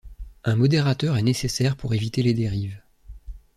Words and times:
Un 0.45 0.55
modérateur 0.55 1.15
est 1.17 1.21
nécessaire 1.21 1.75
pour 1.77 1.93
éviter 1.93 2.23
les 2.23 2.33
dérives. 2.33 2.81